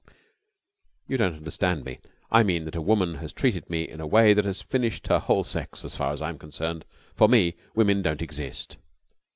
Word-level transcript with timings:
"You 1.07 1.17
don't 1.17 1.35
understand 1.35 1.85
me. 1.85 1.99
I 2.31 2.41
mean 2.41 2.65
that 2.65 2.75
a 2.75 2.81
woman 2.81 3.17
has 3.19 3.31
treated 3.31 3.69
me 3.69 3.87
in 3.87 4.01
a 4.01 4.07
way 4.07 4.33
that 4.33 4.45
has 4.45 4.63
finished 4.63 5.05
her 5.05 5.19
whole 5.19 5.43
sex 5.43 5.85
as 5.85 5.95
far 5.95 6.11
as 6.11 6.23
I 6.23 6.29
am 6.29 6.39
concerned. 6.39 6.85
For 7.13 7.27
me, 7.29 7.53
women 7.75 8.01
do 8.01 8.09
not 8.09 8.23
exist." 8.23 8.77